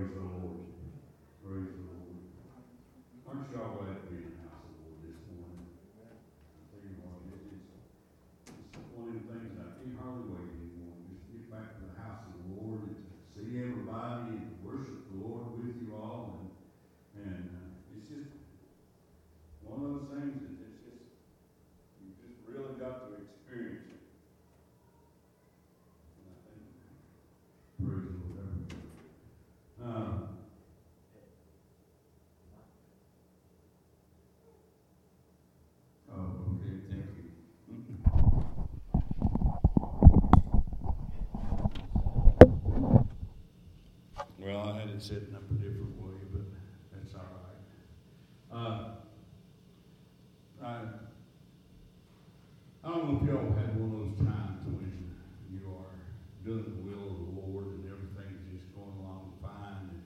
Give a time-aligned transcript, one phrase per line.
[0.00, 0.64] Praise the Lord.
[1.44, 2.24] Praise the Lord.
[3.28, 5.60] Aren't y'all glad to be in the house of the Lord this morning?
[5.60, 7.68] I tell you what, it, it's,
[8.48, 10.96] it's one of the things I can't hardly wait anymore.
[11.04, 14.56] Just get back to the house of the Lord and to see everybody and to
[14.64, 16.48] worship the Lord with you all.
[17.20, 18.32] And, and uh, it's just
[19.68, 21.12] one of those things that it's just,
[22.00, 24.00] you just really got to experience it.
[24.00, 26.64] And I think,
[27.84, 28.48] praise the Lord.
[29.80, 30.26] Uh,
[36.12, 37.30] Oh, okay, thank you.
[45.00, 46.44] Had it up a different way, but
[46.92, 47.64] that's all right.
[48.52, 49.00] Uh,
[50.60, 50.76] I,
[52.84, 55.16] I don't know if y'all had one of those times when
[55.48, 55.96] you are
[56.44, 60.04] doing the will of the Lord and everything's just going along fine and,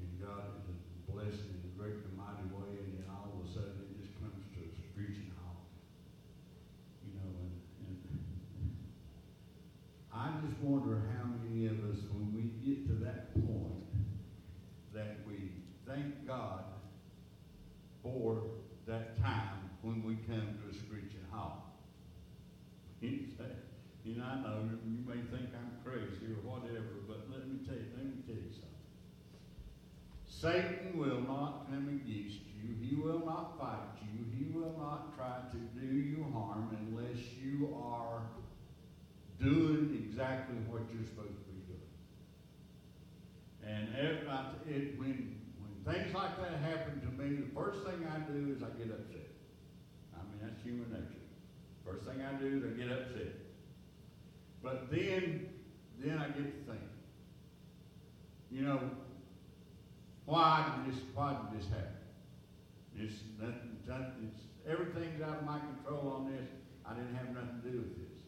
[0.00, 0.80] and God is
[1.12, 4.16] blessing in a great and mighty way and then all of a sudden it just
[4.16, 5.60] comes to a screeching halt.
[7.04, 7.36] You know,
[7.84, 8.00] and,
[8.64, 8.80] and
[10.08, 13.82] I just wonder how many of us, when we get to that point,
[14.94, 15.52] that we
[15.86, 16.64] thank God
[18.02, 18.42] for
[18.86, 21.52] that time when we come to a screeching halt.
[23.00, 23.50] You say,
[24.04, 27.74] you know, I know you may think I'm crazy or whatever, but let me tell
[27.74, 28.72] you, let me tell you something.
[30.24, 32.74] Satan will not come against you.
[32.80, 34.24] He will not fight you.
[34.36, 38.22] He will not try to do you harm unless you are
[39.40, 41.90] doing exactly what you're supposed to be doing.
[43.66, 44.22] And if
[44.68, 45.41] it, when,
[45.84, 49.30] things like that happen to me, the first thing I do is I get upset.
[50.14, 51.22] I mean, that's human nature.
[51.84, 53.34] First thing I do is I get upset.
[54.62, 55.48] But then,
[55.98, 56.84] then I get to think,
[58.50, 58.80] you know,
[60.24, 61.86] why did this, why did this happen?
[62.96, 64.30] It's nothing, nothing,
[64.68, 66.48] everything's out of my control on this.
[66.86, 68.18] I didn't have nothing to do with this.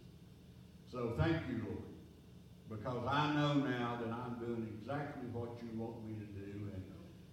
[0.90, 6.06] So thank you, Lord, because I know now that I'm doing exactly what you want
[6.06, 6.33] me to do,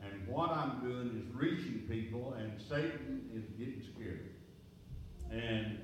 [0.03, 4.29] and, what I'm doing is reaching people, and Satan is getting scared.
[5.29, 5.77] And,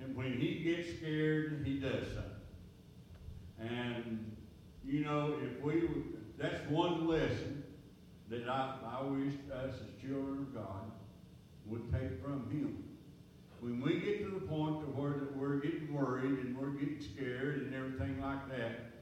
[0.00, 2.38] and when he gets scared, he does something.
[3.58, 4.36] And,
[4.84, 5.88] you know, if we,
[6.38, 7.64] that's one lesson
[8.30, 10.92] that I, I wish us as children of God
[11.66, 12.84] would take from him.
[13.60, 17.00] When we get to the point to where that we're getting worried and we're getting
[17.00, 18.97] scared and everything like that,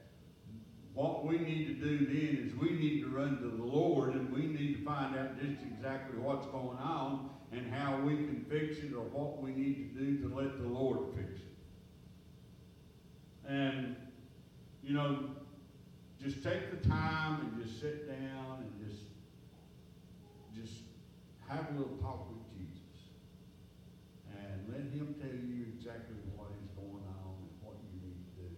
[0.97, 4.33] what we need to do then is we need to run to the Lord and
[4.33, 8.79] we need to find out just exactly what's going on and how we can fix
[8.79, 11.55] it or what we need to do to let the Lord fix it.
[13.47, 13.95] And,
[14.83, 15.29] you know,
[16.19, 19.03] just take the time and just sit down and just,
[20.59, 20.81] just
[21.47, 23.13] have a little talk with Jesus.
[24.33, 28.41] And let him tell you exactly what is going on and what you need to
[28.41, 28.49] do.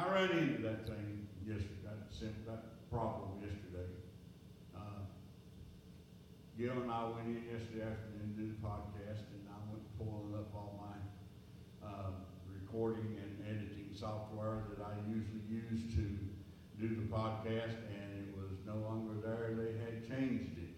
[0.00, 3.92] I ran into that thing yesterday, that, that problem yesterday.
[4.74, 5.04] Uh,
[6.56, 10.32] Gil and I went in yesterday afternoon to do the podcast, and I went pulling
[10.32, 10.96] up all my,
[11.86, 12.16] uh,
[12.48, 16.08] recording and editing software that I usually use to
[16.80, 19.52] do the podcast, and it was no longer there.
[19.52, 20.72] They had changed it.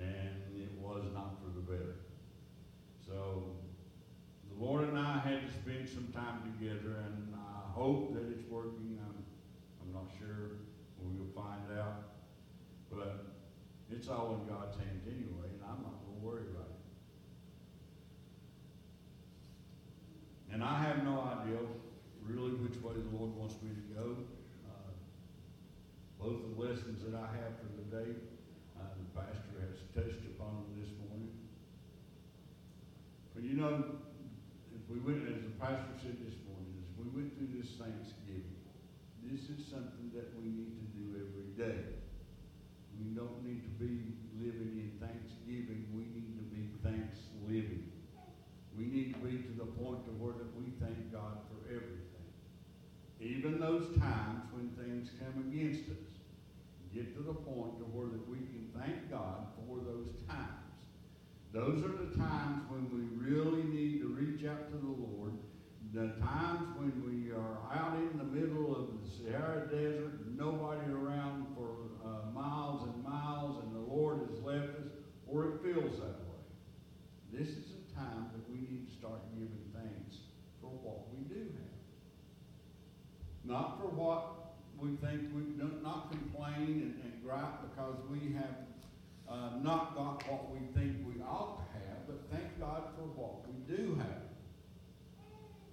[0.00, 1.96] And it was not for the better.
[3.04, 3.42] So,
[4.54, 7.34] the Lord and I had to spend some time together, and
[7.78, 8.98] hope that it's working.
[8.98, 9.22] I'm,
[9.80, 10.58] I'm not sure.
[10.98, 12.18] We'll find out.
[12.90, 13.26] But
[13.90, 16.82] it's all in God's hands anyway, and I'm not gonna worry about it.
[20.52, 21.58] And I have no idea
[22.26, 24.16] really which way the Lord wants me to go.
[24.66, 24.92] Uh,
[26.18, 28.10] Both the lessons that I have for the day,
[28.76, 31.30] uh, the pastor has touched upon them this morning.
[33.34, 34.02] But you know,
[34.74, 38.58] if we went, as the pastor said this morning, as we went through this Thanksgiving,
[39.22, 41.96] this is something that we need to do every day.
[42.98, 47.90] We don't need to be living in Thanksgiving, we need to be thanks living.
[48.76, 52.08] We need to be to the point to where that we thank God for everything.
[53.20, 56.08] Even those times when things come against us.
[56.94, 60.66] Get to the point to where that we can thank God for those times.
[61.52, 65.32] Those are the times when we really need to reach out to the Lord.
[65.94, 71.46] The times when we are out in the middle of the Sahara Desert, nobody around
[71.56, 74.92] for uh, miles and miles, and the Lord has left us,
[75.26, 76.44] or it feels that way.
[77.32, 80.18] This is a time that we need to start giving thanks
[80.60, 81.78] for what we do have.
[83.44, 88.68] Not for what we think we do not complain and, and gripe because we have
[89.28, 93.48] uh, not got what we think we ought to have, but thank God for what
[93.48, 94.27] we do have.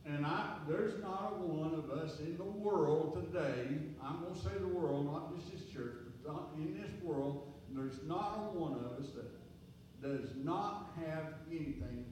[0.05, 3.65] And I, there's not a one of us in the world today,
[4.03, 7.99] I'm going to say the world, not just this church, but in this world, there's
[8.05, 9.31] not a one of us that
[10.01, 12.05] does not have anything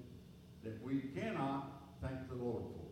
[0.63, 2.83] that we cannot thank the Lord for.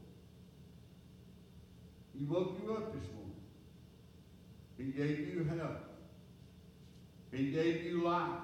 [2.18, 3.32] He woke you up this morning.
[4.78, 5.78] He gave you health.
[7.32, 8.42] He gave you life.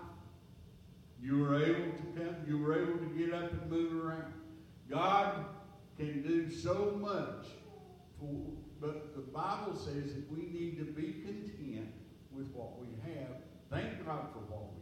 [1.21, 4.33] You were able to come, you were able to get up and move around.
[4.89, 5.45] God
[5.97, 7.47] can do so much
[8.19, 8.29] for,
[8.79, 11.91] but the Bible says that we need to be content
[12.31, 13.38] with what we have.
[13.69, 14.81] Thank God for what we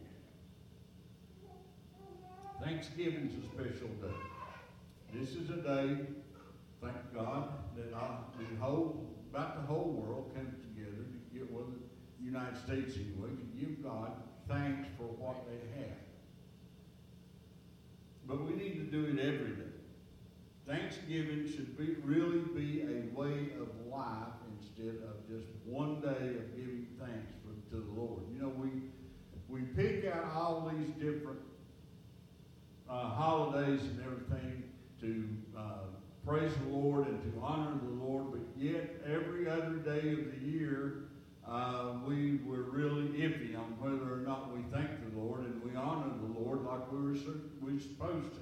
[2.60, 2.68] have.
[2.68, 4.14] Thanksgiving's a special day.
[5.14, 5.96] This is a day,
[6.82, 11.64] thank God, that I, the whole, about the whole world comes together to get, well,
[12.18, 14.12] the United States anyway, to give God
[14.48, 15.96] thanks for what they have.
[18.26, 19.75] But we need to do it every day.
[20.66, 26.56] Thanksgiving should be, really be a way of life instead of just one day of
[26.56, 28.22] giving thanks for, to the Lord.
[28.32, 28.70] You know, we,
[29.48, 31.38] we pick out all these different
[32.90, 34.64] uh, holidays and everything
[35.00, 35.62] to uh,
[36.26, 40.44] praise the Lord and to honor the Lord, but yet every other day of the
[40.44, 41.04] year,
[41.48, 45.76] uh, we were really iffy on whether or not we thank the Lord and we
[45.76, 47.16] honor the Lord like we were,
[47.60, 48.40] we were supposed to.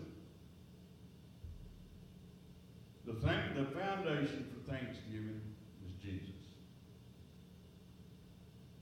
[3.14, 5.40] The, thank, the foundation for Thanksgiving
[5.86, 6.34] is Jesus.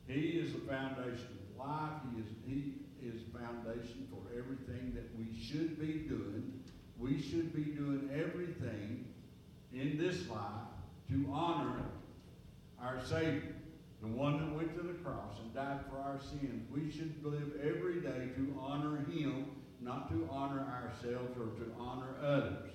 [0.06, 2.00] He is the foundation of life.
[2.14, 6.60] He is, he is foundation for everything that we should be doing.
[6.98, 9.06] We should be doing everything
[9.72, 10.70] in this life
[11.10, 11.82] to honor
[12.80, 13.54] our Savior,
[14.00, 16.66] the one that went to the cross and died for our sins.
[16.74, 19.46] We should live every day to honor Him,
[19.80, 22.70] not to honor ourselves or to honor others.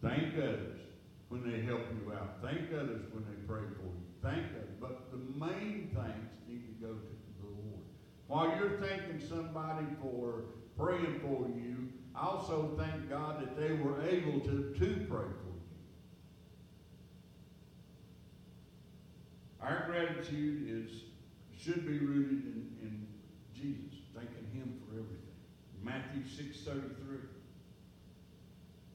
[0.00, 0.83] Thank others
[1.34, 2.36] when they help you out.
[2.40, 4.04] Thank others when they pray for you.
[4.22, 4.76] Thank others.
[4.80, 7.82] But the main thanks need to go to the Lord.
[8.28, 10.44] While you're thanking somebody for
[10.78, 15.62] praying for you, also thank God that they were able to, to pray for you.
[19.60, 21.00] Our gratitude is
[21.60, 23.06] should be rooted in, in
[23.54, 25.18] Jesus, thanking Him for everything.
[25.82, 26.84] Matthew 6.33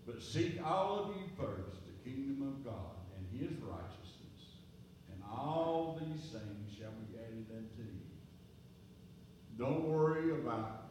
[0.06, 4.58] But seek all of you first kingdom of God and his righteousness,
[5.12, 8.10] and all these things shall be added unto you.
[9.58, 10.90] Don't worry about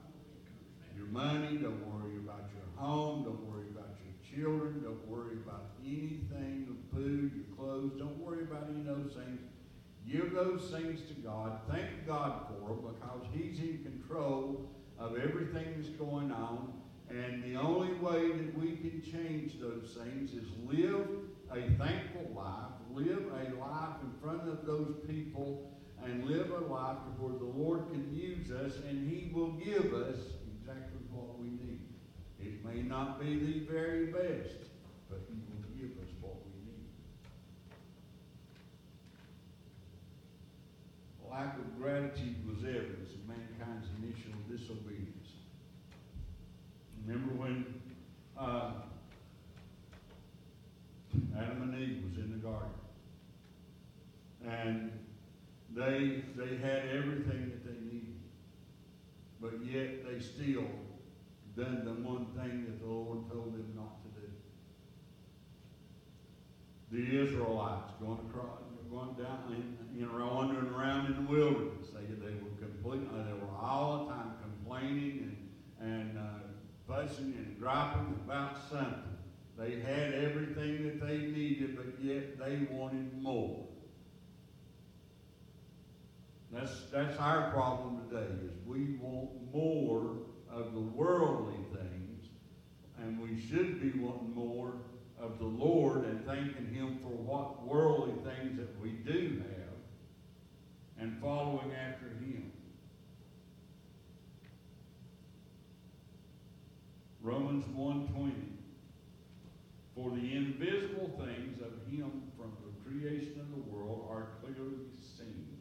[0.97, 5.71] your money, don't worry about your home, don't worry about your children, don't worry about
[5.85, 9.41] anything of food, your clothes, don't worry about any of those things.
[10.11, 11.61] Give those things to God.
[11.71, 16.73] Thank God for them because He's in control of everything that's going on.
[17.11, 21.07] And the only way that we can change those things is live
[21.51, 25.71] a thankful life, live a life in front of those people,
[26.05, 30.19] and live a life where the Lord can use us and He will give us
[30.61, 31.81] exactly what we need.
[32.41, 34.69] It may not be the very best,
[35.11, 36.89] but He will give us what we need.
[41.31, 44.88] Lack of gratitude was evidence of mankind's initial disobedience.
[47.09, 47.65] Remember when
[48.39, 48.71] uh,
[51.35, 52.69] Adam and Eve was in the garden.
[54.47, 54.93] And
[55.75, 58.21] they, they had everything that they needed.
[59.41, 60.67] But yet they still
[61.57, 64.29] done the one thing that the Lord told them not to do.
[66.93, 68.61] The Israelites going across,
[68.91, 71.89] going down, you know, wandering around in the wilderness.
[71.95, 75.35] They, they were complete, they were all the time complaining
[75.81, 76.48] and, and uh,
[76.89, 79.17] fussing and griping about something.
[79.59, 83.67] They had everything that they needed, but yet they wanted more.
[86.51, 90.17] That's, that's our problem today, is we want more
[90.51, 92.29] of the worldly things,
[93.03, 94.75] and we should be wanting more
[95.21, 101.21] of the Lord and thanking Him for what worldly things that we do have, and
[101.21, 102.53] following after Him.
[107.29, 108.33] Romans 1.20
[109.95, 115.59] For the invisible things of him from the creation of the world are clearly seen,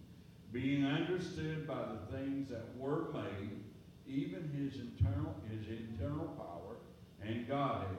[0.53, 3.65] being understood by the things that were made,
[4.07, 6.77] even his internal, his internal power
[7.21, 7.97] and Godhead,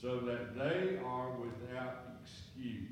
[0.00, 2.88] so that they are without excuse.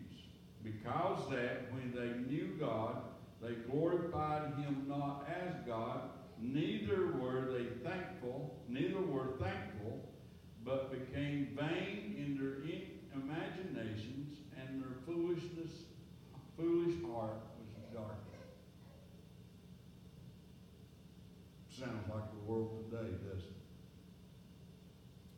[0.63, 2.97] because that when they knew God,
[3.41, 6.11] they glorified him not as God,
[6.53, 10.09] neither were they thankful, neither were thankful,
[10.65, 12.55] but became vain in their
[13.15, 15.71] imaginations, and their foolishness,
[16.57, 18.21] foolish heart was darkened.
[21.71, 23.65] Sounds like the world today, doesn't it?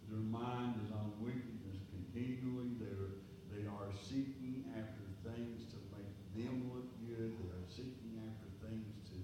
[0.08, 2.76] Their mind is on wickedness continually.
[2.78, 3.18] They're,
[3.50, 7.32] they are seeking after things to make them look good.
[7.40, 9.16] They are seeking after things to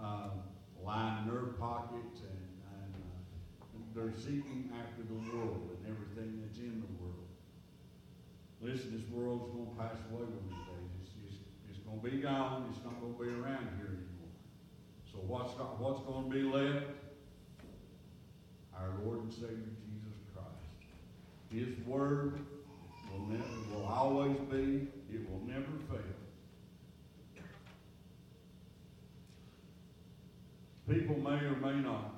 [0.00, 0.28] uh,
[0.84, 2.46] line their pockets, and,
[2.78, 7.26] and uh, they're seeking after the world and everything that's in the world.
[8.60, 10.90] Listen, this world's going to pass away one of these days.
[11.00, 11.38] It's, it's,
[11.70, 12.66] it's going to be gone.
[12.70, 14.32] It's not going to be around here anymore.
[15.10, 16.86] So what's, got, what's going to be left?
[18.76, 20.90] Our Lord and Savior Jesus Christ.
[21.50, 22.40] his word
[23.10, 26.00] will, never, will always be, it will never fail.
[30.88, 32.14] People may or may not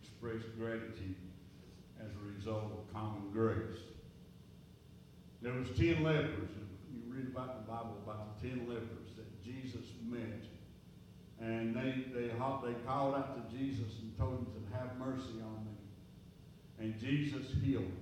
[0.00, 1.16] express gratitude
[1.98, 3.80] as a result of common grace.
[5.42, 6.50] There was ten lepers.
[7.18, 10.44] Read about the Bible about the ten lepers that Jesus met.
[11.40, 15.64] And they, they, they called out to Jesus and told him to have mercy on
[15.64, 15.78] them.
[16.78, 17.92] And Jesus healed them.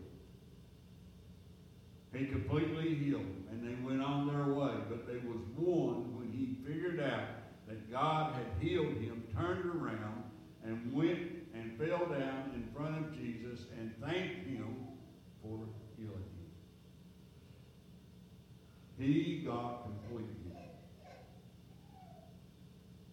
[2.13, 4.75] He completely healed them, and they went on their way.
[4.89, 7.29] But there was one when he figured out
[7.69, 10.25] that God had healed him, turned around
[10.65, 11.19] and went
[11.55, 14.77] and fell down in front of Jesus and thanked him
[15.43, 15.59] for
[15.99, 16.37] healing him.
[18.99, 20.71] He got complete healing.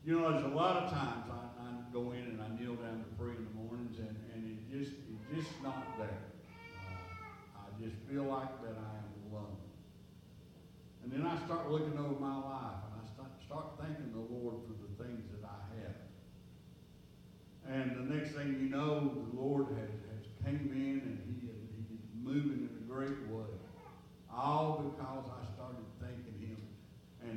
[0.05, 3.03] You know, there's a lot of times I, I go in and I kneel down
[3.03, 4.91] to pray in the mornings, and, and it just
[5.35, 9.57] it's just not there uh, I just feel like that I am alone.
[11.03, 14.55] And then I start looking over my life and I start, start thanking the Lord
[14.63, 15.99] for the things that I have.
[17.67, 21.91] And the next thing you know, the Lord has, has came in and he, he
[21.91, 23.51] is moving in a great way.
[24.31, 25.43] All because I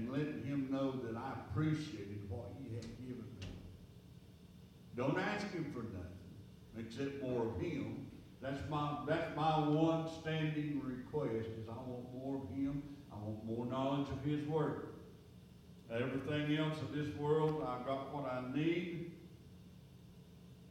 [0.07, 3.49] and letting him know that I appreciated what he had given me.
[4.97, 6.07] Don't ask him for nothing
[6.79, 8.07] except more of him
[8.47, 12.83] that's my, that's my one standing request is I want more of him.
[13.13, 14.89] I want more knowledge of his word.
[15.91, 19.13] Everything else of this world, I've got what I need.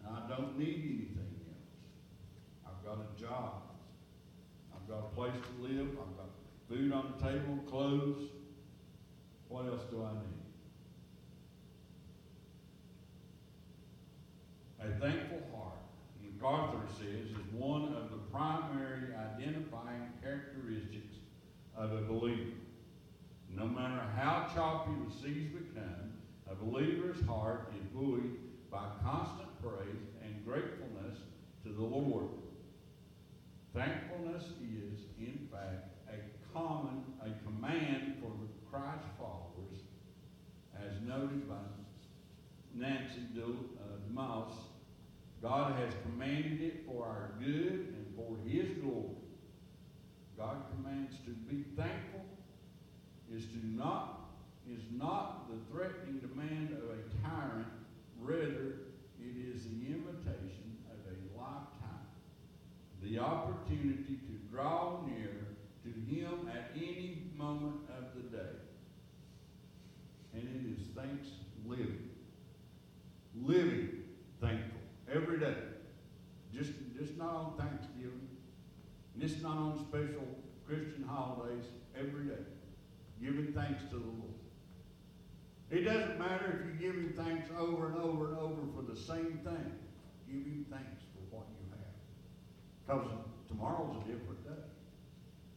[0.06, 2.68] And I don't need anything else.
[2.68, 3.63] I've got a job.
[4.75, 5.89] I've got a place to live.
[5.89, 6.30] I've got
[6.70, 8.30] food on the table, clothes.
[9.55, 10.43] What else do I need?
[14.81, 15.79] A thankful heart,
[16.21, 21.15] MacArthur says, is one of the primary identifying characteristics
[21.74, 22.51] of a believer.
[23.50, 26.12] No matter how choppy the seas become,
[26.51, 28.35] a believer's heart is buoyed
[28.69, 31.17] by constant praise and gratefulness
[31.63, 32.27] to the Lord.
[33.74, 36.17] Thankfulness is, in fact, a
[36.53, 39.45] common, a command for Christ's Christ followers,
[41.07, 41.55] noted by
[42.74, 44.53] Nancy DeMoss uh,
[45.41, 49.15] God has commanded it for our good and for His glory.
[50.38, 52.25] God commands to be thankful
[53.33, 54.21] is to not
[54.67, 57.67] is not the threatening demand of a tyrant,
[58.19, 58.79] rather
[59.21, 62.07] it is the invitation of a lifetime.
[63.03, 65.29] The opportunity to draw near
[65.83, 67.75] to Him at any moment.
[70.36, 71.27] And it is thanks
[71.65, 72.10] living.
[73.42, 74.04] Living
[74.42, 74.80] thankful
[75.13, 75.56] every day.
[76.54, 78.27] Just, just not on Thanksgiving.
[79.20, 80.27] Just not on special
[80.68, 81.65] Christian holidays.
[81.98, 82.44] Every day.
[83.22, 84.36] Giving thanks to the Lord.
[85.72, 88.96] It doesn't matter if you give him thanks over and over and over for the
[88.96, 89.72] same thing.
[90.27, 91.96] Give him thanks for what you have.
[92.86, 93.12] Because
[93.48, 94.63] tomorrow's a different day.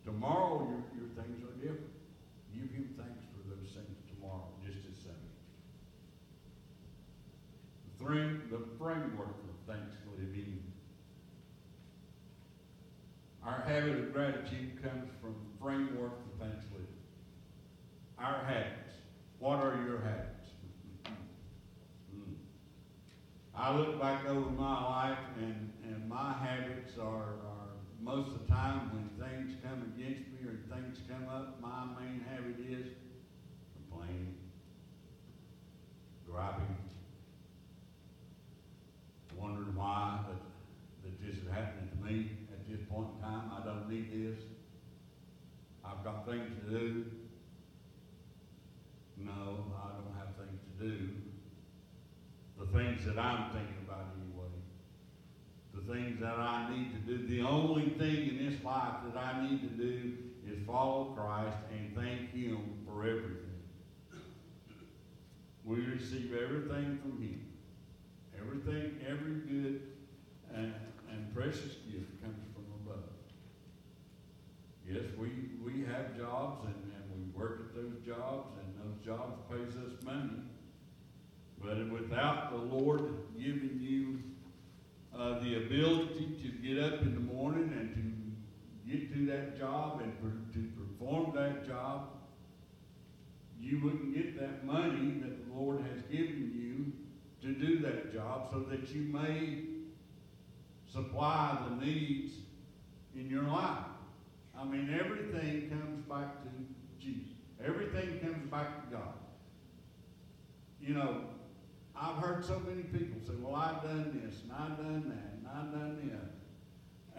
[0.05, 1.93] Tomorrow your, your things are different.
[2.55, 5.29] Give him thanks for those things tomorrow, just as same.
[8.09, 10.63] The, the framework of thanksgiving.
[13.45, 16.87] Our habit of gratitude comes from framework of thanksgiving.
[18.19, 18.95] Our habits.
[19.41, 20.49] What are your habits?
[22.11, 22.33] Hmm.
[23.55, 27.69] I look back over my life and, and my habits are, are
[28.01, 32.21] most of the time when things come against me or things come up, my main
[32.21, 32.87] habit is
[33.77, 34.35] complaining,
[36.27, 36.88] griping,
[39.39, 40.41] wondering why that,
[41.05, 43.51] that this is happening to me at this point in time.
[43.53, 44.43] I don't need this.
[45.85, 47.05] I've got things to do.
[49.17, 51.09] No, I don't have things to do.
[52.59, 54.49] The things that I'm thinking about anyway.
[55.75, 57.27] The things that I need to do.
[57.27, 60.13] The only thing in this life that I need to do
[60.47, 63.35] is follow Christ and thank Him for everything.
[65.65, 67.48] We receive everything from Him.
[68.41, 69.83] Everything, every good
[70.55, 70.75] and,
[71.11, 73.05] and precious gift comes from above.
[74.87, 75.29] Yes, we,
[75.65, 80.03] we have jobs and, and we work at those jobs and those jobs pays us
[80.05, 80.43] money.
[81.63, 84.21] But without the Lord giving you
[85.17, 90.01] uh, the ability to get up in the morning and to get to that job
[90.03, 92.11] and per, to perform that job,
[93.61, 96.58] you wouldn't get that money that the Lord has given you
[97.43, 99.65] to do that job so that you may
[100.91, 102.33] supply the needs
[103.15, 103.85] in your life.
[104.59, 106.49] I mean, everything comes back to
[107.01, 107.33] Jesus.
[107.65, 109.15] Everything comes back to God.
[110.81, 111.23] You know,
[111.95, 115.49] I've heard so many people say, well, I've done this, and I've done that, and
[115.49, 116.38] I've done this.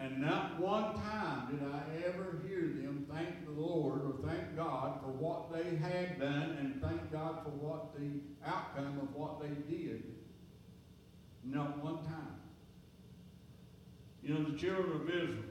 [0.00, 4.98] And not one time did I ever hear them thank the Lord or thank God
[5.02, 8.08] for what they had done and thank God for what the
[8.46, 10.02] outcome of what they did.
[11.44, 12.40] Not one time.
[14.22, 15.44] You know, the children of Israel,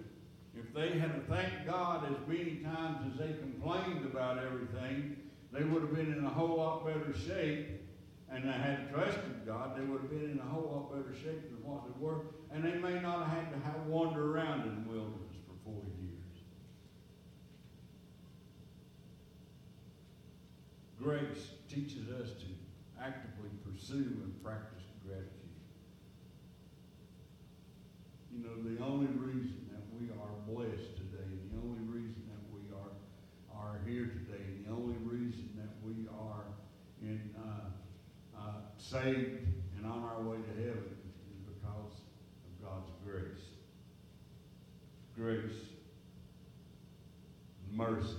[0.58, 5.16] if they had to thank God as many times as they complained about everything,
[5.54, 7.79] they would have been in a whole lot better shape
[8.32, 11.50] and they had trusted God, they would have been in a whole lot better shape
[11.50, 12.22] than what they were,
[12.52, 15.88] and they may not have had to have wander around in the wilderness for 40
[16.00, 16.20] years.
[21.02, 22.46] Grace teaches us to
[23.02, 25.34] actively pursue and practice gratitude.
[28.32, 32.62] You know, the only reason that we are blessed today, the only reason that we
[32.76, 32.94] are,
[33.56, 36.46] are here today, the only reason that we are
[37.02, 37.70] in uh,
[38.38, 39.46] uh, saved
[39.78, 40.98] and on our way to heaven
[41.30, 43.46] is because of God's grace.
[45.16, 45.58] Grace.
[47.72, 48.18] Mercy.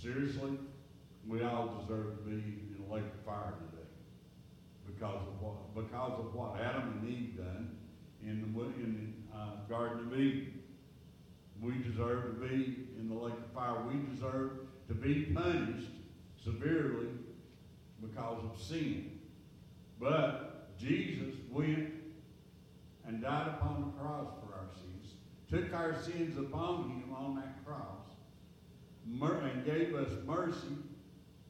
[0.00, 0.58] Seriously,
[1.28, 3.88] we all deserve to be in a lake of fire today
[4.86, 7.76] because of what because of what Adam and Eve done
[8.22, 10.54] in the in the uh, Garden of Eden.
[11.60, 13.82] We deserve to be in the lake of fire.
[13.86, 14.52] We deserve
[14.88, 15.90] to be punished
[16.42, 17.09] severely
[18.60, 19.20] sin.
[19.98, 21.90] But Jesus went
[23.06, 25.14] and died upon the cross for our sins,
[25.50, 28.06] took our sins upon him on that cross,
[29.04, 30.76] and gave us mercy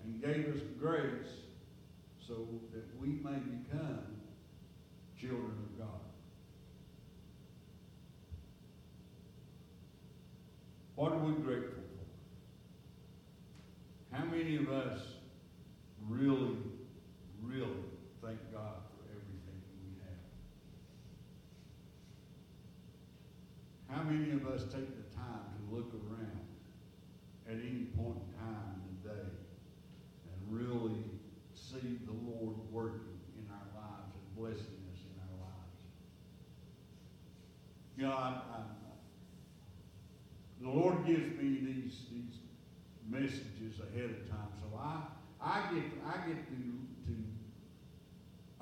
[0.03, 1.29] and gave us grace
[2.27, 4.05] so that we may become
[5.19, 6.01] children of God.
[10.95, 11.83] What are we grateful
[14.11, 14.17] for?
[14.17, 15.01] How many of us
[16.09, 16.57] really,
[18.23, 19.91] thank God for everything we
[23.89, 23.90] have?
[24.01, 26.49] How many of us take the time to look around
[27.47, 29.29] at any point in time in the day
[30.25, 31.05] and really
[31.53, 35.77] see the Lord working in our lives and blessing us in our lives?
[37.99, 38.63] You know, I, I
[40.63, 42.39] the Lord gives me these these
[43.07, 45.03] messages ahead of time, so I
[45.43, 46.57] I get I get to
[47.05, 47.17] to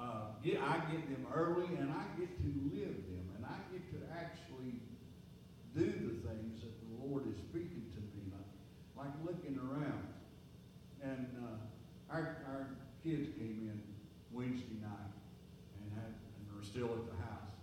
[0.01, 3.89] uh, get I get them early, and I get to live them, and I get
[3.93, 4.81] to actually
[5.77, 10.09] do the things that the Lord is speaking to me, like, like looking around.
[11.03, 12.67] And uh, our our
[13.05, 13.83] kids came in
[14.33, 15.13] Wednesday night
[15.79, 17.55] and had and are still at the house,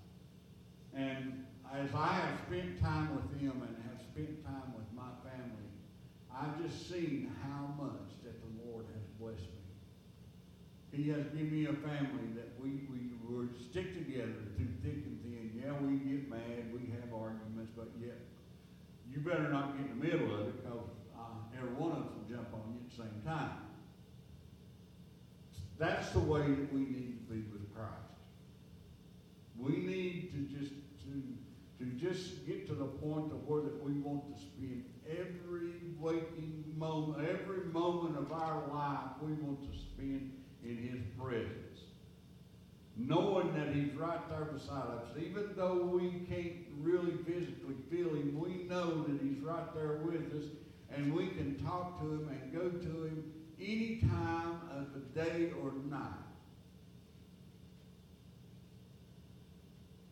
[0.93, 3.75] and as I have spent time with them and
[4.15, 5.67] spent time with my family,
[6.31, 11.03] I've just seen how much that the Lord has blessed me.
[11.03, 15.19] He has given me a family that we, we would stick together through thick and
[15.23, 15.51] thin.
[15.55, 18.19] Yeah, we get mad, we have arguments, but yet
[19.11, 20.89] you better not get in the middle of it because
[21.57, 23.51] every one of us will jump on you at the same time.
[25.77, 27.91] That's the way that we need to be with Christ.
[29.57, 30.73] We need to just
[31.79, 36.63] to just get to the point of where that we want to spend every waking
[36.77, 40.31] moment, every moment of our life we want to spend
[40.63, 41.79] in His presence.
[42.97, 45.07] Knowing that He's right there beside us.
[45.17, 50.33] Even though we can't really physically feel Him, we know that He's right there with
[50.33, 50.45] us
[50.95, 55.51] and we can talk to Him and go to Him any time of the day
[55.61, 56.25] or night.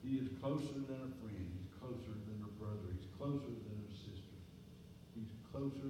[0.04, 1.48] He is closer than a friend.
[1.56, 2.92] He's closer than a brother.
[2.92, 4.36] He's closer than a sister.
[5.16, 5.88] He's closer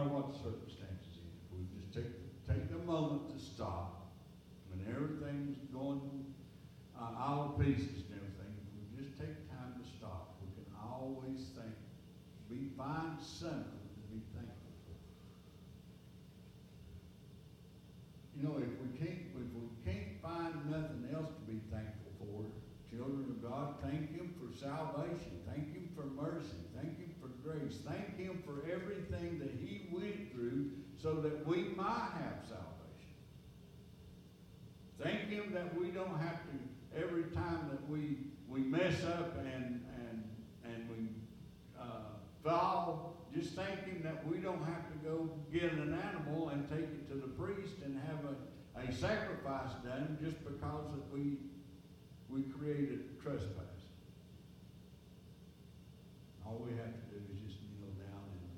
[0.00, 2.08] matter what circumstances is, if we just take,
[2.48, 4.16] take a moment to stop
[4.72, 6.24] when everything's going
[6.96, 10.64] uh, out of pieces and everything, if we just take time to stop, we can
[10.72, 11.76] always think,
[12.48, 14.96] we find something to be thankful for.
[18.36, 22.48] You know, if we can't, if we can't find nothing else to be thankful for,
[22.88, 25.09] children of God, thank Him for salvation.
[31.02, 33.14] So that we might have salvation.
[35.02, 39.82] Thank Him that we don't have to, every time that we, we mess up and,
[39.96, 40.24] and,
[40.64, 41.08] and we
[41.80, 41.84] uh,
[42.44, 46.80] fall, just thank Him that we don't have to go get an animal and take
[46.80, 51.38] it to the priest and have a, a sacrifice done just because that we,
[52.28, 53.64] we created trespass.
[56.44, 58.50] All we have to do is just kneel down and,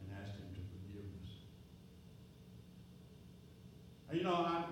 [0.00, 1.30] and ask Him to forgive us.
[4.08, 4.64] And, You know, I,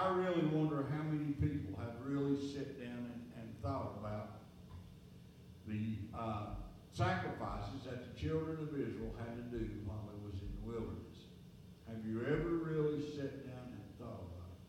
[0.00, 4.40] I really wonder how many people have really sat down and, and thought about
[5.68, 6.54] the uh,
[6.94, 11.28] sacrifices that the children of Israel had to do while they was in the wilderness.
[11.86, 14.64] Have you ever really sat down and thought about it?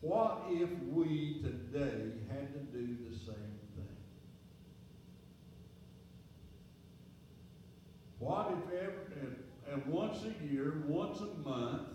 [0.00, 3.96] What if we today had to do the same thing?
[8.18, 11.89] What if ever, if, and once a year, once a month,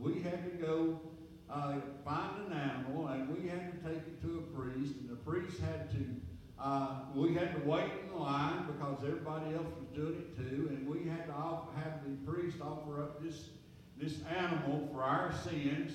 [0.00, 0.98] we had to go
[1.50, 5.16] uh, find an animal and we had to take it to a priest, and the
[5.16, 6.06] priest had to,
[6.58, 10.88] uh, we had to wait in line because everybody else was doing it too, and
[10.88, 13.48] we had to off, have the priest offer up this,
[13.98, 15.92] this animal for our sins.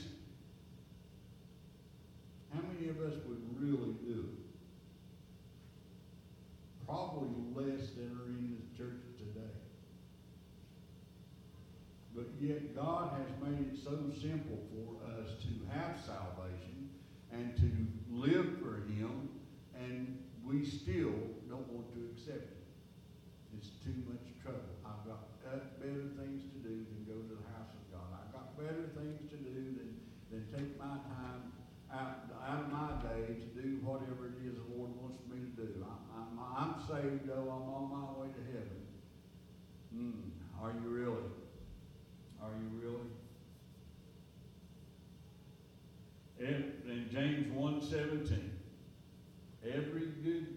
[2.54, 4.46] How many of us would really do it?
[6.86, 9.42] Probably less than are in the church today.
[12.16, 16.90] But yet God has made it so simple for us to have salvation
[17.32, 17.68] and to
[18.10, 19.30] live for Him,
[19.76, 21.12] and we still
[21.50, 22.64] don't want to accept it.
[23.58, 24.80] It's too much trouble.
[24.86, 26.55] I've got uh, better things to
[47.90, 48.52] 17.
[49.64, 50.55] Every good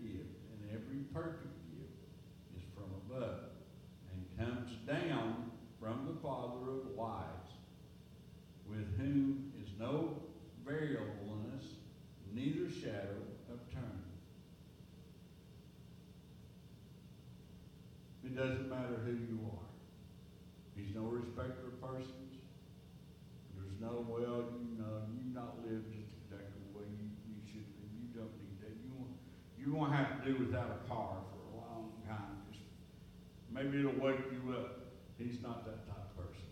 [33.59, 34.79] maybe it'll wake you up.
[35.18, 36.47] He's not that type of person.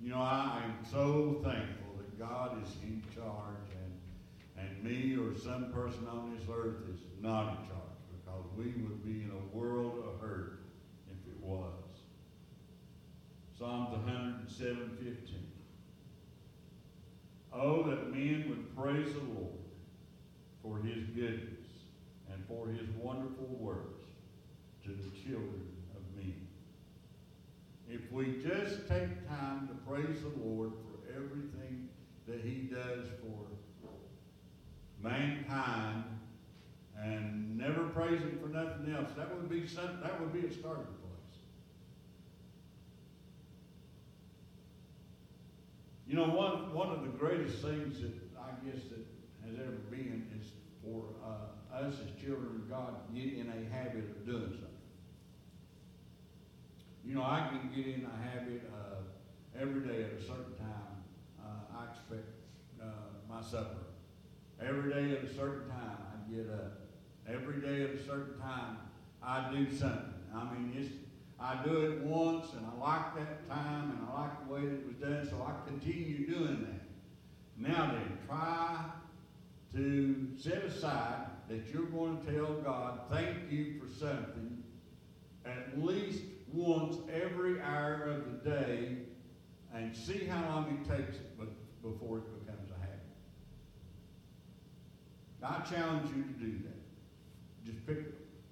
[0.00, 5.38] You know, I am so thankful that God is in charge and, and me or
[5.38, 9.56] some person on this earth is not in charge because we would be in a
[9.56, 10.60] world of hurt
[11.08, 11.72] if it was.
[13.56, 15.46] Psalms 107, 15.
[17.52, 19.58] Oh, that men would praise the Lord
[20.62, 21.66] for his goodness
[22.32, 24.02] and for his wonderful works
[24.84, 25.69] to the children.
[27.92, 31.88] If we just take time to praise the Lord for everything
[32.28, 33.46] that he does for
[35.02, 36.04] mankind
[36.96, 40.52] and never praise him for nothing else, that would be some, that would be a
[40.52, 41.40] starting place.
[46.06, 49.04] You know, one, one of the greatest things that I guess that
[49.48, 50.46] has ever been is
[50.84, 54.69] for uh, us as children of God get in a habit of doing something.
[57.10, 59.02] You know, I can get in a habit of
[59.60, 61.02] every day at a certain time,
[61.42, 62.28] uh, I expect
[62.80, 62.84] uh,
[63.28, 63.82] my supper.
[64.62, 66.82] Every day at a certain time, I get up.
[67.28, 68.78] Every day at a certain time,
[69.20, 70.14] I do something.
[70.32, 70.92] I mean, it's
[71.40, 74.86] I do it once, and I like that time, and I like the way it
[74.86, 76.86] was done, so I continue doing that.
[77.56, 78.84] Now then, try
[79.74, 84.62] to set aside that you're going to tell God, thank you for something,
[85.44, 86.20] at least
[86.52, 88.96] once every hour of the day,
[89.74, 91.38] and see how long it takes it
[91.82, 93.00] before it becomes a habit.
[95.42, 96.80] I challenge you to do that.
[97.64, 97.98] Just pick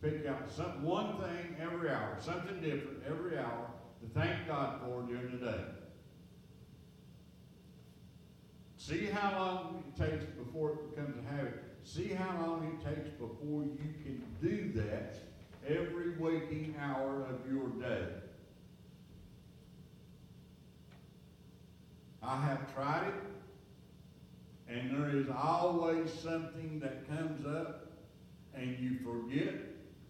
[0.00, 3.66] pick out some, one thing every hour, something different every hour
[4.00, 5.60] to thank God for during the day.
[8.76, 11.64] See how long it takes before it becomes a habit.
[11.82, 15.16] See how long it takes before you can do that
[15.66, 18.06] every waking hour of your day.
[22.22, 23.14] I have tried it,
[24.68, 27.86] and there is always something that comes up,
[28.54, 29.54] and you forget,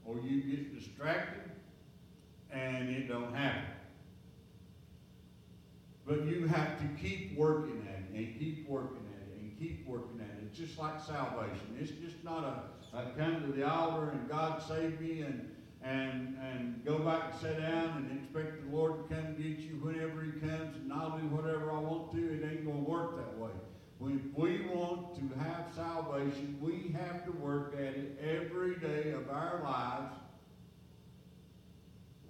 [0.05, 1.51] or you get distracted,
[2.51, 3.71] and it don't happen.
[6.07, 9.87] But you have to keep working at it, and keep working at it, and keep
[9.87, 10.49] working at it.
[10.49, 11.77] It's just like salvation.
[11.79, 12.63] It's just not a,
[12.95, 15.51] a come to the altar and God save me and
[15.83, 19.79] and and go back and sit down and expect the Lord to come get you
[19.83, 22.19] whenever He comes and I'll do whatever I want to.
[22.19, 23.51] It ain't to work that way.
[24.01, 29.29] If we want to have salvation, we have to work at it every day of
[29.29, 30.15] our lives,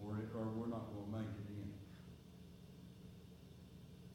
[0.02, 1.70] or, it, or we're not going to make it in.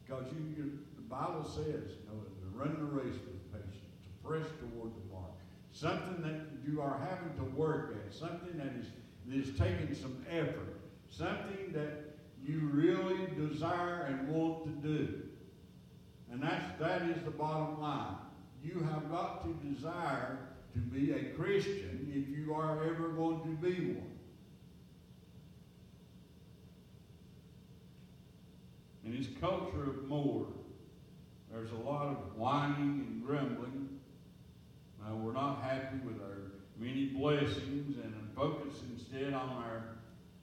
[0.03, 4.27] Because you, you, the Bible says, you know, to run the race with patience, to
[4.27, 5.02] press toward the.
[5.73, 8.87] Something that you are having to work at, something that is
[9.27, 15.23] that is taking some effort, something that you really desire and want to do.
[16.31, 18.15] And that's, that is the bottom line.
[18.63, 20.39] You have got to desire
[20.73, 24.09] to be a Christian if you are ever going to be one.
[29.05, 30.47] In this culture of more,
[31.51, 33.92] there's a lot of whining and grumbling.
[35.05, 39.83] Uh, we're not happy with our many blessings and focus instead on our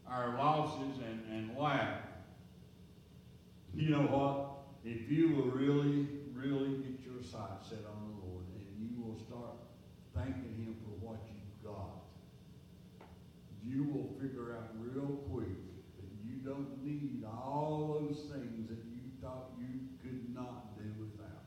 [0.06, 2.02] our losses and, and lack.
[3.74, 4.50] You know what?
[4.84, 9.18] If you will really, really get your sight set on the Lord and you will
[9.18, 9.54] start
[10.14, 12.02] thanking Him for what you've got,
[13.62, 15.46] you will figure out real quick
[15.96, 21.46] that you don't need all those things that you thought you could not do without.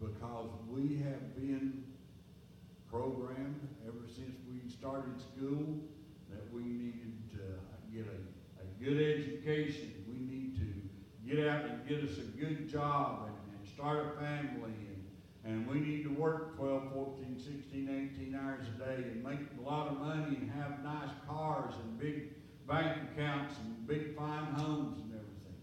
[0.00, 1.84] Because we have been
[2.90, 5.76] programmed ever since we started school
[6.30, 7.42] that we needed to
[7.94, 9.92] get a, a good education.
[10.08, 14.18] We need to get out and get us a good job and, and start a
[14.18, 14.72] family.
[14.88, 15.04] And,
[15.44, 19.68] and we need to work 12, 14, 16, 18 hours a day and make a
[19.68, 22.30] lot of money and have nice cars and big
[22.66, 25.58] bank accounts and big fine homes and everything.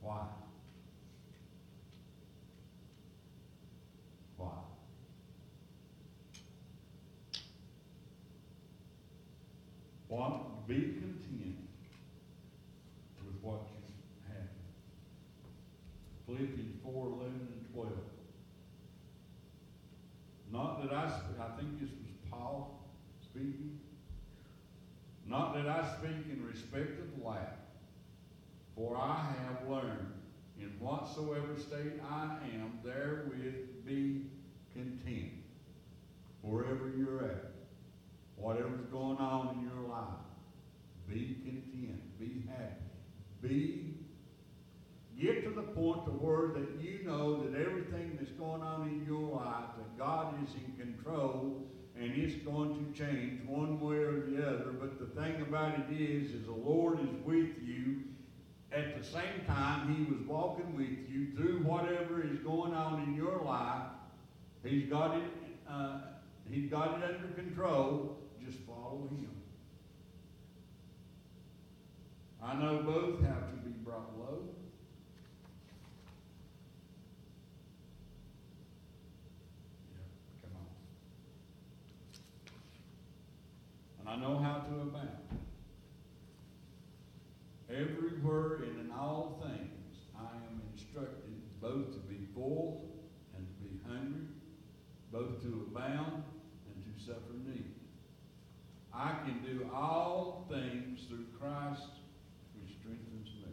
[0.00, 0.26] Why?
[10.66, 11.58] Be content
[13.18, 13.92] with what you
[14.28, 14.48] have.
[16.24, 17.90] Philippians 4 11 and 12.
[20.52, 22.80] Not that I, speak, I think this was Paul
[23.20, 23.78] speaking.
[25.26, 27.58] Not that I speak in respect of lack,
[28.74, 30.14] for I have learned
[30.58, 34.26] in whatsoever state I am, therewith be
[34.72, 35.32] content,
[36.40, 37.53] wherever you're at
[38.36, 40.24] whatever's going on in your life,
[41.08, 42.74] be content, be happy,
[43.42, 43.94] be
[45.20, 49.04] get to the point to where that you know that everything that's going on in
[49.06, 51.62] your life, that God is in control
[51.96, 54.72] and it's going to change one way or the other.
[54.72, 58.00] But the thing about it is, is the Lord is with you.
[58.72, 63.14] At the same time, He was walking with you through whatever is going on in
[63.14, 63.86] your life.
[64.64, 65.22] He's got it.
[65.70, 65.98] Uh,
[66.50, 69.30] he's got it under control just follow him.
[72.42, 74.42] I know both have to be brought low.
[79.90, 80.02] Yeah,
[80.42, 80.66] come on.
[84.00, 85.08] And I know how to abound.
[87.70, 92.90] Everywhere and in all things, I am instructed both to be full
[93.34, 94.26] and to be hungry,
[95.10, 96.24] both to abound
[96.68, 97.73] and to suffer need.
[98.96, 101.82] I can do all things through Christ
[102.54, 103.52] which strengthens me.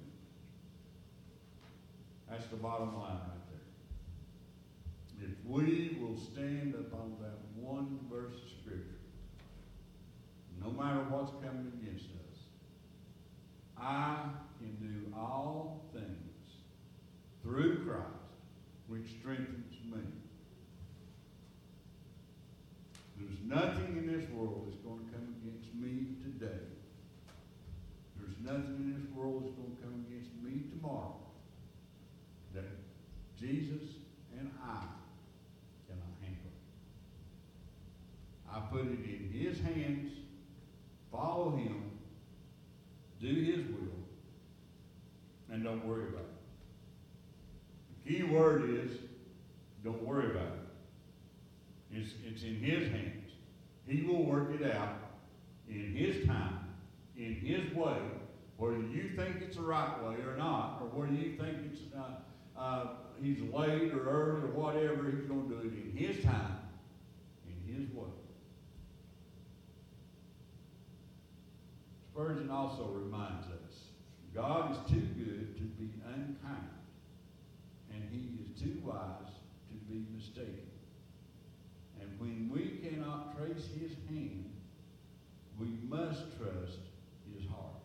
[2.30, 3.41] That's the bottom line right
[5.19, 5.30] there.
[5.30, 8.99] If we will stand upon that one verse of Scripture,
[10.63, 12.38] no matter what's coming against us,
[13.77, 16.32] I can do all things
[17.41, 18.06] through Christ
[18.88, 20.01] which strengthens me.
[23.17, 25.11] There's nothing in this world that's going to
[25.82, 26.62] me today.
[28.17, 31.15] There's nothing in this world that's going to come against me tomorrow
[32.54, 32.65] that
[33.39, 33.96] Jesus
[34.38, 34.84] and I
[35.88, 36.54] cannot handle.
[38.52, 40.12] I put it in His hands,
[41.12, 41.91] follow Him,
[43.20, 44.06] do His will,
[45.52, 46.28] and don't worry about it.
[48.04, 48.91] The key word is,
[49.84, 51.98] don't worry about it.
[51.98, 53.32] It's, it's in His hands.
[53.88, 55.00] He will work it out
[55.71, 56.60] in His time,
[57.17, 57.97] in His way,
[58.57, 62.60] whether you think it's the right way or not, or whether you think it's uh,
[62.60, 62.88] uh,
[63.21, 66.57] He's late or early or whatever, He's going to do it in His time,
[67.47, 68.10] in His way.
[72.13, 73.86] Spurgeon also reminds us
[74.36, 76.69] God is too good to be unkind,
[77.91, 79.31] and he is too wise
[79.69, 80.69] to be mistaken.
[81.99, 84.50] And when we cannot trace his hand,
[85.62, 86.80] we must trust
[87.32, 87.84] his heart.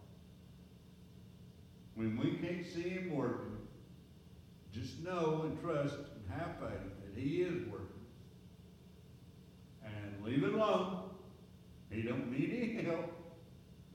[1.94, 3.56] When we can't see him working,
[4.72, 7.86] just know and trust and have faith that he is working.
[9.84, 11.10] And leave it alone.
[11.90, 13.12] He don't need any help.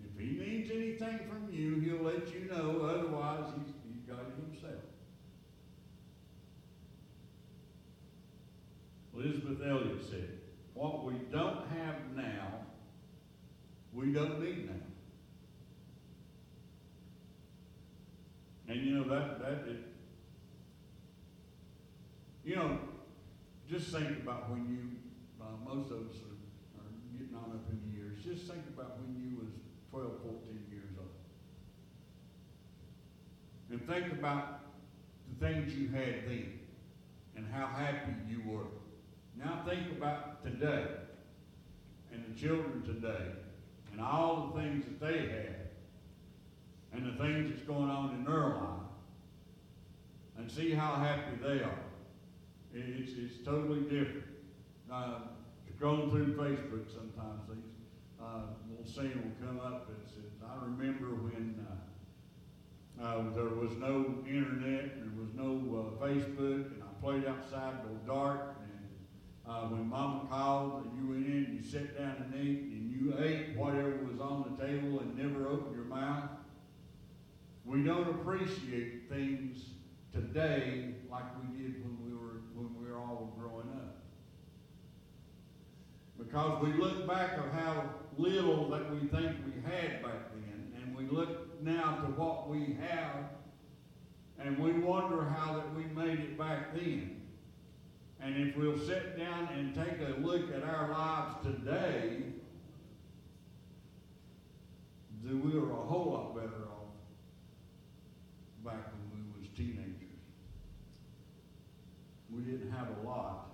[0.03, 2.85] If he needs anything from you, he'll let you know.
[2.85, 4.83] Otherwise, he's, he's got it himself.
[9.15, 10.29] Elisabeth Elliot said,
[10.73, 12.61] What we don't have now,
[13.93, 14.75] we don't need now.
[18.67, 19.83] And you know, that, that, it,
[22.45, 22.79] you know,
[23.69, 27.79] just think about when you, uh, most of us are, are getting on up in
[27.85, 29.49] the years, just think about when you was
[29.91, 31.09] 12, 14 years old.
[33.69, 34.61] And think about
[35.29, 36.59] the things you had then
[37.35, 38.67] and how happy you were.
[39.37, 40.85] Now think about today
[42.13, 43.31] and the children today
[43.91, 45.61] and all the things that they have
[46.93, 48.80] and the things that's going on in their life
[50.41, 51.83] and see how happy they are.
[52.73, 54.25] It's, it's totally different.
[54.91, 55.19] Uh,
[55.79, 57.63] scrolling through Facebook sometimes, these
[58.19, 63.77] uh, little scene will come up that says, I remember when uh, uh, there was
[63.77, 69.67] no internet, there was no uh, Facebook, and I played outside till dark, and uh,
[69.67, 73.55] when Mama called, and you went in, you sat down and ate, and you ate
[73.55, 76.29] whatever was on the table and never opened your mouth.
[77.63, 79.65] We don't appreciate things
[80.11, 83.97] today like we did when we were when we were all growing up.
[86.17, 90.95] Because we look back of how little that we think we had back then, and
[90.95, 93.29] we look now to what we have,
[94.39, 97.21] and we wonder how that we made it back then.
[98.19, 102.21] And if we'll sit down and take a look at our lives today,
[105.23, 106.81] then we are a whole lot better off
[108.63, 109.97] back when we was teenagers.
[112.33, 113.49] We didn't have a lot,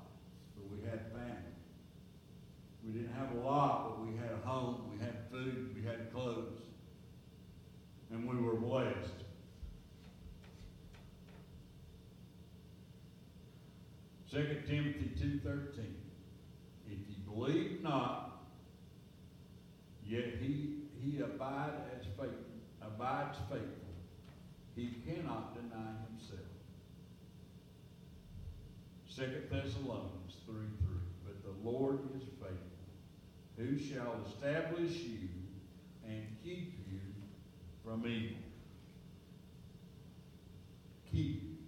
[0.56, 1.56] but we had family.
[2.86, 6.14] We didn't have a lot, but we had a home, we had food, we had
[6.14, 6.62] clothes,
[8.12, 9.24] and we were blessed.
[14.32, 15.96] Second Timothy two thirteen.
[16.86, 18.44] If you believe not,
[20.06, 22.36] yet he he abide as faithful,
[22.82, 23.96] abides faithful.
[24.76, 26.07] He cannot deny himself.
[29.18, 31.02] Second Thessalonians three three.
[31.26, 32.86] But the Lord is faithful,
[33.58, 35.30] who shall establish you
[36.08, 37.00] and keep you
[37.84, 38.38] from evil.
[41.12, 41.66] Keep.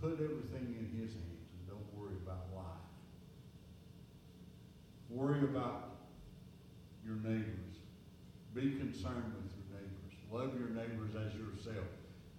[0.00, 2.64] Put everything in His hands and don't worry about life.
[5.08, 5.90] Worry about
[7.06, 7.76] your neighbors.
[8.52, 10.12] Be concerned with your neighbors.
[10.32, 11.86] Love your neighbors as yourself.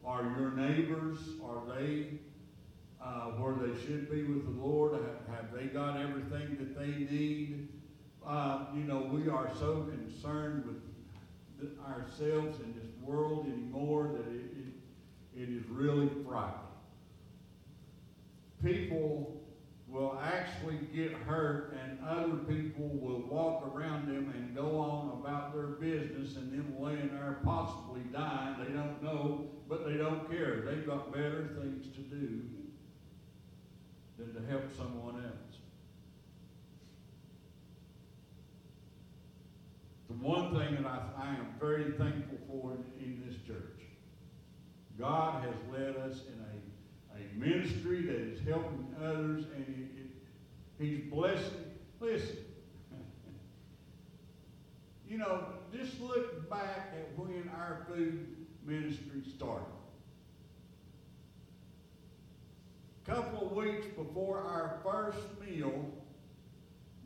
[0.04, 2.20] Are your neighbors, are they
[3.04, 4.94] uh, where they should be with the Lord?
[4.94, 7.70] Have, have they got everything that they need?
[8.26, 10.82] Uh, you know, we are so concerned with
[11.60, 14.46] the, ourselves in this world anymore that it,
[15.36, 16.60] it, it is really frightening
[18.64, 19.42] people
[19.88, 25.54] will actually get hurt and other people will walk around them and go on about
[25.54, 28.56] their business and them laying there possibly dying.
[28.60, 30.62] They don't know, but they don't care.
[30.62, 32.42] They've got better things to do
[34.18, 35.58] than to help someone else.
[40.10, 43.82] The one thing that I, I am very thankful for in, in this church,
[45.00, 46.54] God has led us in a
[47.16, 50.08] a ministry that is helping others, and it, it,
[50.80, 51.64] He's blessing.
[52.00, 52.38] Listen,
[55.08, 58.28] you know, just look back at when our food
[58.66, 59.66] ministry started.
[62.92, 65.92] A couple of weeks before our first meal,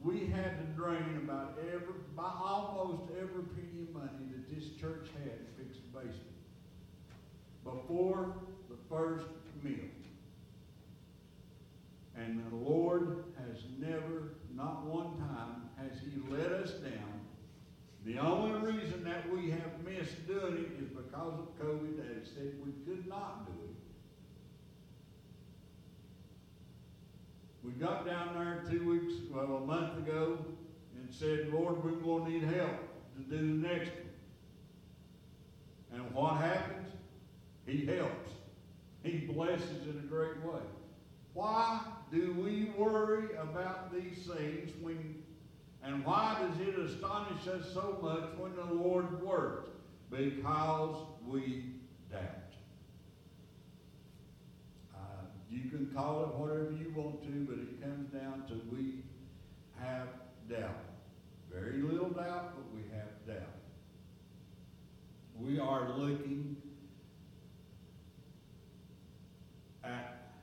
[0.03, 5.07] we had to drain about every, by almost every penny of money that this church
[5.23, 6.23] had to fix the basement.
[7.63, 8.35] before
[8.69, 9.25] the first
[9.63, 9.89] meal.
[12.15, 17.21] And the Lord has never, not one time, has He let us down.
[18.05, 22.53] The only reason that we have missed doing it is because of COVID that said
[22.65, 23.76] we could not do it.
[27.67, 30.37] We got down there two weeks, well, a month ago,
[30.95, 32.79] and said, Lord, we're going to need help
[33.17, 34.07] to do the next one.
[35.93, 36.87] And what happens?
[37.65, 38.31] He helps.
[39.03, 40.61] He blesses in a great way.
[41.33, 45.21] Why do we worry about these things when,
[45.83, 49.69] and why does it astonish us so much when the Lord works?
[50.09, 50.95] Because
[51.27, 51.65] we
[52.09, 52.21] doubt.
[54.95, 59.03] Uh, you can call it whatever you want to, but it comes down to we
[59.79, 60.07] have
[60.49, 60.83] doubt.
[61.51, 63.53] Very little doubt, but we have doubt.
[65.39, 66.57] We are looking
[69.83, 70.33] at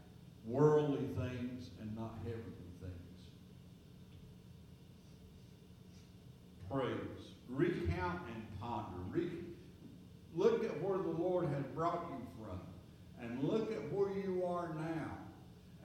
[0.47, 3.29] worldly things and not heavenly things.
[6.71, 7.35] Praise.
[7.49, 8.99] Recount and ponder.
[9.11, 9.29] Re-
[10.35, 12.61] look at where the Lord has brought you from
[13.21, 15.11] and look at where you are now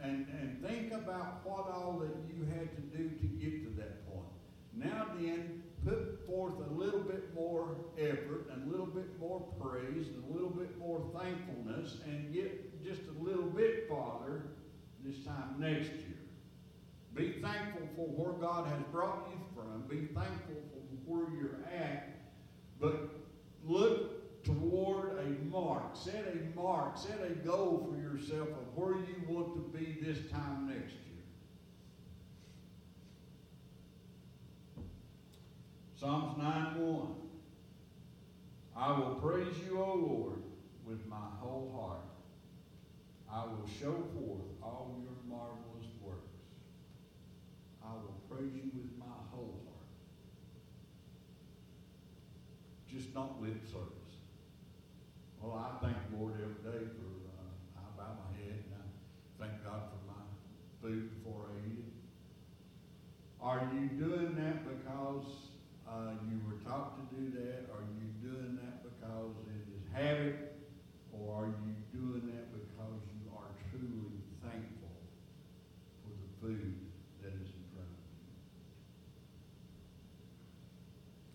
[0.02, 4.08] and, and think about what all that you had to do to get to that
[4.12, 4.26] point.
[4.74, 10.08] Now then, put forth a little bit more effort and a little bit more praise
[10.08, 14.44] and a little bit more thankfulness and get just a little bit farther
[15.06, 16.18] this time next year.
[17.16, 19.84] Be thankful for where God has brought you from.
[19.88, 22.10] Be thankful for where you're at.
[22.80, 23.10] But
[23.66, 25.96] look toward a mark.
[25.96, 26.98] Set a mark.
[26.98, 31.24] Set a goal for yourself of where you want to be this time next year.
[36.00, 37.08] Psalms 9 1.
[38.76, 40.40] I will praise you, O Lord,
[40.88, 42.06] with my whole heart.
[43.32, 46.32] I will show forth all your marvelous works.
[47.84, 49.88] I will praise you with my whole heart.
[52.90, 53.99] Just not lip service.
[55.50, 58.86] Well, I thank the Lord every day for, uh, I bow my head and I
[59.41, 60.22] thank God for my
[60.78, 61.93] food before I eat it.
[63.41, 65.26] Are you doing that because
[65.89, 67.66] uh, you were taught to do that?
[67.74, 70.54] Are you doing that because it is habit?
[71.18, 75.02] Or are you doing that because you are truly thankful
[76.06, 76.78] for the food
[77.26, 78.38] that is in front of you?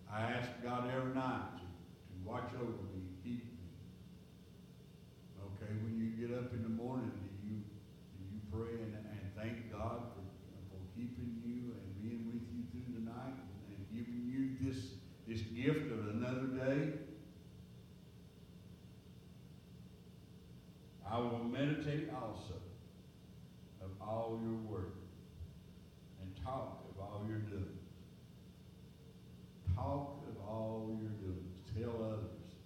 [0.07, 3.51] I ask God every night to, to watch over me, keep me.
[5.57, 7.61] Okay, when you get up in the morning, do you
[8.19, 10.25] do you pray and, and thank God for,
[10.69, 13.39] for keeping you and being with you through the night
[13.69, 14.99] and giving you this
[15.29, 16.93] this gift of another day?
[21.09, 22.59] I will meditate also
[23.81, 24.97] of all your work
[26.21, 27.69] and talk of all your doings.
[29.77, 31.55] Talk of all your doings.
[31.79, 32.59] Tell others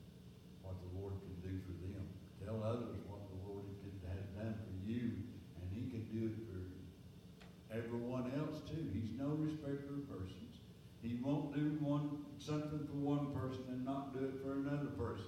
[0.63, 2.07] what the Lord can do for them.
[2.45, 5.13] Tell others what the Lord can, has done for you,
[5.61, 8.89] and He can do it for everyone else too.
[8.95, 10.57] He's no respecter of persons.
[11.03, 15.27] He won't do one something for one person and not do it for another person.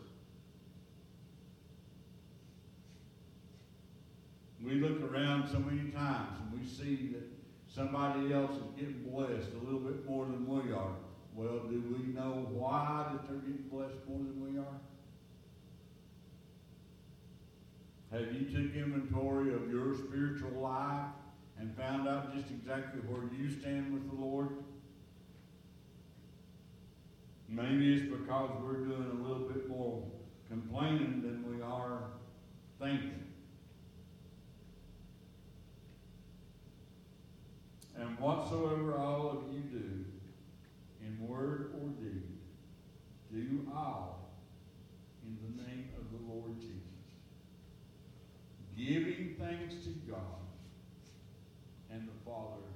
[4.64, 7.24] We look around so many times and we see that
[7.66, 10.94] somebody else is getting blessed a little bit more than we are.
[11.34, 14.80] Well, do we know why that they're getting blessed more than we are?
[18.12, 21.06] Have you took inventory of your spiritual life
[21.58, 24.48] and found out just exactly where you stand with the Lord?
[27.48, 30.02] Maybe it's because we're doing a little bit more
[30.48, 32.04] complaining than we are
[32.80, 33.29] thinking.
[38.00, 40.04] And whatsoever all of you do,
[41.04, 42.38] in word or deed,
[43.30, 44.30] do all
[45.22, 46.80] in the name of the Lord Jesus,
[48.74, 50.40] giving thanks to God
[51.90, 52.72] and the Father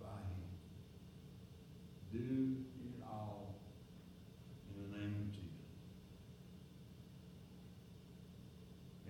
[0.00, 0.48] by Him.
[2.10, 3.56] Do it all
[4.74, 5.50] in the name of Jesus.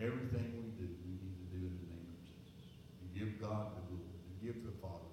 [0.01, 2.67] Everything we do, we need to do in the name of Jesus.
[2.99, 5.07] To give God the glory, to give the Father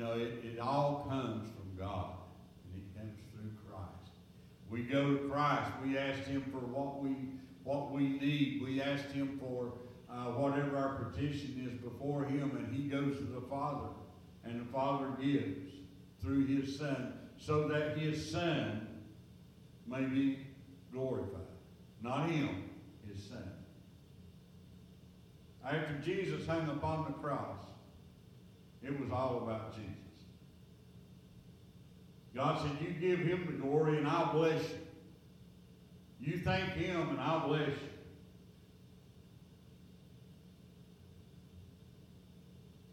[0.00, 2.14] Know, it, it all comes from God,
[2.64, 4.12] and it comes through Christ.
[4.70, 5.70] We go to Christ.
[5.84, 7.16] We ask Him for what we
[7.64, 8.62] what we need.
[8.64, 9.74] We ask Him for
[10.10, 13.88] uh, whatever our petition is before Him, and He goes to the Father,
[14.44, 15.70] and the Father gives
[16.22, 18.88] through His Son, so that His Son
[19.86, 20.46] may be
[20.92, 21.40] glorified.
[22.02, 22.70] Not him,
[23.06, 23.44] his son.
[25.64, 27.62] After Jesus hung upon the cross,
[28.82, 29.90] it was all about Jesus.
[32.34, 34.78] God said, You give him the glory and I'll bless you.
[36.20, 37.74] You thank him and I'll bless you.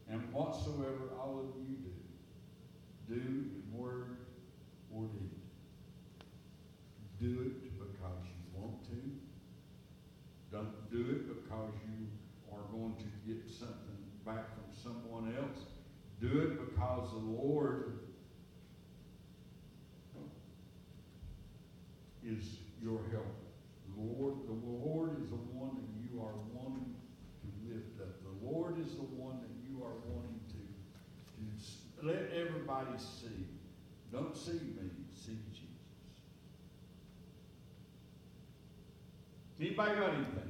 [0.09, 1.75] And whatsoever all of you
[3.09, 4.17] do, do in word
[4.93, 5.31] or deed.
[7.19, 8.95] Do it because you want to.
[10.51, 12.07] Don't do it because you
[12.53, 15.59] are going to get something back from someone else.
[16.41, 17.99] It because the Lord
[22.25, 23.47] is your helper.
[23.97, 26.93] Lord, the Lord is the one that you are wanting
[27.41, 28.21] to lift up.
[28.21, 33.47] The Lord is the one that you are wanting to, to let everybody see.
[34.11, 35.67] Don't see me, see Jesus.
[39.59, 40.46] Anybody got anything?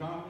[0.00, 0.27] Any